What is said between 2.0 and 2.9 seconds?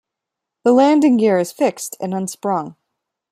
unsprung.